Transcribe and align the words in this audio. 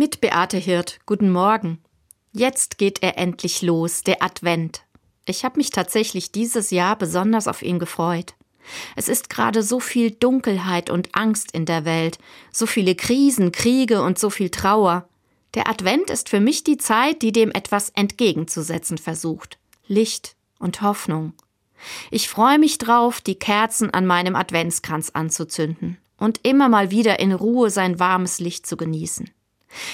Mit 0.00 0.22
Beate 0.22 0.56
Hirt, 0.56 0.98
guten 1.04 1.30
Morgen. 1.30 1.76
Jetzt 2.32 2.78
geht 2.78 3.02
er 3.02 3.18
endlich 3.18 3.60
los, 3.60 4.02
der 4.02 4.22
Advent. 4.22 4.80
Ich 5.26 5.44
habe 5.44 5.58
mich 5.58 5.72
tatsächlich 5.72 6.32
dieses 6.32 6.70
Jahr 6.70 6.96
besonders 6.96 7.46
auf 7.46 7.60
ihn 7.60 7.78
gefreut. 7.78 8.32
Es 8.96 9.10
ist 9.10 9.28
gerade 9.28 9.62
so 9.62 9.78
viel 9.78 10.10
Dunkelheit 10.10 10.88
und 10.88 11.14
Angst 11.14 11.52
in 11.52 11.66
der 11.66 11.84
Welt, 11.84 12.16
so 12.50 12.64
viele 12.64 12.94
Krisen, 12.94 13.52
Kriege 13.52 14.00
und 14.00 14.18
so 14.18 14.30
viel 14.30 14.48
Trauer. 14.48 15.06
Der 15.52 15.68
Advent 15.68 16.08
ist 16.08 16.30
für 16.30 16.40
mich 16.40 16.64
die 16.64 16.78
Zeit, 16.78 17.20
die 17.20 17.32
dem 17.32 17.50
etwas 17.50 17.90
entgegenzusetzen 17.90 18.96
versucht. 18.96 19.58
Licht 19.86 20.34
und 20.58 20.80
Hoffnung. 20.80 21.34
Ich 22.10 22.30
freue 22.30 22.58
mich 22.58 22.78
drauf, 22.78 23.20
die 23.20 23.38
Kerzen 23.38 23.90
an 23.90 24.06
meinem 24.06 24.34
Adventskranz 24.34 25.10
anzuzünden 25.10 25.98
und 26.16 26.40
immer 26.42 26.70
mal 26.70 26.90
wieder 26.90 27.20
in 27.20 27.32
Ruhe 27.32 27.68
sein 27.68 27.98
warmes 27.98 28.40
Licht 28.40 28.66
zu 28.66 28.78
genießen. 28.78 29.30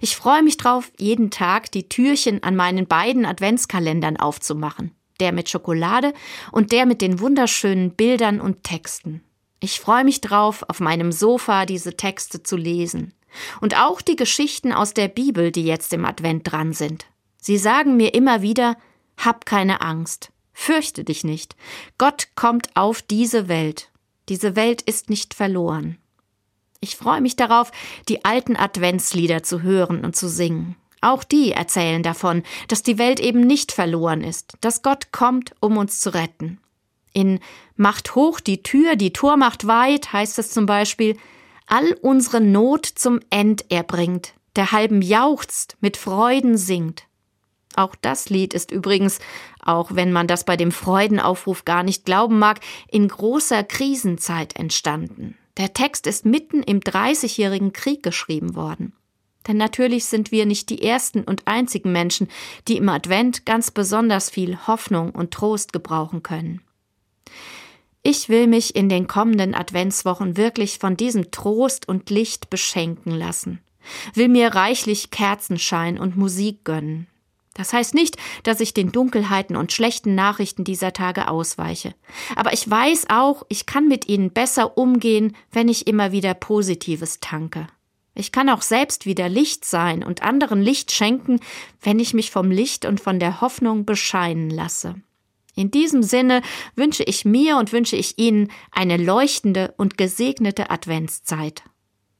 Ich 0.00 0.16
freue 0.16 0.42
mich 0.42 0.56
drauf, 0.56 0.90
jeden 0.98 1.30
Tag 1.30 1.70
die 1.72 1.88
Türchen 1.88 2.42
an 2.42 2.56
meinen 2.56 2.86
beiden 2.86 3.24
Adventskalendern 3.24 4.16
aufzumachen 4.16 4.94
der 5.20 5.32
mit 5.32 5.48
Schokolade 5.48 6.12
und 6.50 6.72
der 6.72 6.86
mit 6.86 7.00
den 7.00 7.20
wunderschönen 7.20 7.92
Bildern 7.92 8.40
und 8.40 8.64
Texten. 8.64 9.22
Ich 9.60 9.78
freue 9.78 10.04
mich 10.04 10.20
drauf, 10.20 10.64
auf 10.68 10.80
meinem 10.80 11.12
Sofa 11.12 11.66
diese 11.66 11.96
Texte 11.96 12.42
zu 12.42 12.56
lesen. 12.56 13.12
Und 13.60 13.78
auch 13.78 14.00
die 14.00 14.16
Geschichten 14.16 14.72
aus 14.72 14.94
der 14.94 15.06
Bibel, 15.06 15.52
die 15.52 15.64
jetzt 15.64 15.92
im 15.92 16.04
Advent 16.04 16.50
dran 16.50 16.72
sind. 16.72 17.06
Sie 17.36 17.58
sagen 17.58 17.96
mir 17.96 18.14
immer 18.14 18.42
wieder, 18.42 18.76
hab 19.16 19.46
keine 19.46 19.82
Angst, 19.82 20.32
fürchte 20.52 21.04
dich 21.04 21.22
nicht. 21.22 21.54
Gott 21.96 22.28
kommt 22.34 22.74
auf 22.74 23.02
diese 23.02 23.48
Welt. 23.48 23.90
Diese 24.28 24.56
Welt 24.56 24.82
ist 24.82 25.10
nicht 25.10 25.34
verloren. 25.34 25.98
Ich 26.82 26.96
freue 26.96 27.20
mich 27.20 27.36
darauf, 27.36 27.72
die 28.08 28.24
alten 28.24 28.56
Adventslieder 28.56 29.42
zu 29.42 29.60
hören 29.60 30.02
und 30.02 30.16
zu 30.16 30.30
singen. 30.30 30.76
Auch 31.02 31.24
die 31.24 31.52
erzählen 31.52 32.02
davon, 32.02 32.42
dass 32.68 32.82
die 32.82 32.96
Welt 32.96 33.20
eben 33.20 33.40
nicht 33.40 33.72
verloren 33.72 34.22
ist, 34.22 34.54
dass 34.62 34.82
Gott 34.82 35.12
kommt, 35.12 35.54
um 35.60 35.76
uns 35.76 36.00
zu 36.00 36.14
retten. 36.14 36.58
In 37.12 37.40
Macht 37.76 38.14
hoch 38.14 38.40
die 38.40 38.62
Tür, 38.62 38.96
die 38.96 39.12
Tor 39.12 39.36
macht 39.36 39.66
weit 39.66 40.12
heißt 40.12 40.38
es 40.38 40.50
zum 40.50 40.64
Beispiel, 40.64 41.18
all 41.66 41.92
unsere 42.00 42.40
Not 42.40 42.86
zum 42.86 43.20
End 43.28 43.64
er 43.68 43.82
bringt, 43.82 44.34
der 44.56 44.72
halben 44.72 45.02
jauchzt, 45.02 45.76
mit 45.80 45.96
Freuden 45.96 46.56
singt. 46.56 47.04
Auch 47.76 47.94
das 47.94 48.30
Lied 48.30 48.54
ist 48.54 48.70
übrigens, 48.70 49.18
auch 49.62 49.94
wenn 49.94 50.12
man 50.12 50.26
das 50.26 50.44
bei 50.44 50.56
dem 50.56 50.72
Freudenaufruf 50.72 51.64
gar 51.64 51.82
nicht 51.82 52.04
glauben 52.04 52.38
mag, 52.38 52.60
in 52.88 53.06
großer 53.06 53.64
Krisenzeit 53.64 54.56
entstanden. 54.56 55.36
Der 55.60 55.74
Text 55.74 56.06
ist 56.06 56.24
mitten 56.24 56.62
im 56.62 56.80
Dreißigjährigen 56.80 57.74
Krieg 57.74 58.02
geschrieben 58.02 58.54
worden. 58.54 58.94
Denn 59.46 59.58
natürlich 59.58 60.06
sind 60.06 60.32
wir 60.32 60.46
nicht 60.46 60.70
die 60.70 60.82
ersten 60.82 61.22
und 61.22 61.46
einzigen 61.46 61.92
Menschen, 61.92 62.28
die 62.66 62.78
im 62.78 62.88
Advent 62.88 63.44
ganz 63.44 63.70
besonders 63.70 64.30
viel 64.30 64.56
Hoffnung 64.66 65.10
und 65.10 65.32
Trost 65.32 65.74
gebrauchen 65.74 66.22
können. 66.22 66.62
Ich 68.02 68.30
will 68.30 68.46
mich 68.46 68.74
in 68.74 68.88
den 68.88 69.06
kommenden 69.06 69.54
Adventswochen 69.54 70.38
wirklich 70.38 70.78
von 70.78 70.96
diesem 70.96 71.30
Trost 71.30 71.86
und 71.86 72.08
Licht 72.08 72.48
beschenken 72.48 73.10
lassen, 73.12 73.60
will 74.14 74.28
mir 74.28 74.54
reichlich 74.54 75.10
Kerzenschein 75.10 75.98
und 75.98 76.16
Musik 76.16 76.64
gönnen. 76.64 77.06
Das 77.54 77.72
heißt 77.72 77.94
nicht, 77.94 78.16
dass 78.44 78.60
ich 78.60 78.74
den 78.74 78.92
Dunkelheiten 78.92 79.56
und 79.56 79.72
schlechten 79.72 80.14
Nachrichten 80.14 80.64
dieser 80.64 80.92
Tage 80.92 81.28
ausweiche. 81.28 81.94
Aber 82.36 82.52
ich 82.52 82.68
weiß 82.68 83.06
auch, 83.10 83.44
ich 83.48 83.66
kann 83.66 83.88
mit 83.88 84.08
ihnen 84.08 84.30
besser 84.30 84.78
umgehen, 84.78 85.36
wenn 85.50 85.68
ich 85.68 85.86
immer 85.86 86.12
wieder 86.12 86.34
Positives 86.34 87.18
tanke. 87.20 87.66
Ich 88.14 88.32
kann 88.32 88.48
auch 88.48 88.62
selbst 88.62 89.06
wieder 89.06 89.28
Licht 89.28 89.64
sein 89.64 90.04
und 90.04 90.22
anderen 90.22 90.62
Licht 90.62 90.92
schenken, 90.92 91.40
wenn 91.80 91.98
ich 91.98 92.14
mich 92.14 92.30
vom 92.30 92.50
Licht 92.50 92.84
und 92.84 93.00
von 93.00 93.18
der 93.18 93.40
Hoffnung 93.40 93.84
bescheinen 93.84 94.50
lasse. 94.50 94.96
In 95.54 95.70
diesem 95.70 96.02
Sinne 96.02 96.42
wünsche 96.76 97.02
ich 97.02 97.24
mir 97.24 97.56
und 97.56 97.72
wünsche 97.72 97.96
ich 97.96 98.18
Ihnen 98.18 98.50
eine 98.70 98.96
leuchtende 98.96 99.74
und 99.76 99.98
gesegnete 99.98 100.70
Adventszeit. 100.70 101.62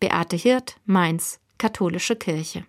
Beate 0.00 0.36
Hirt, 0.36 0.76
Mainz, 0.84 1.40
Katholische 1.58 2.16
Kirche. 2.16 2.64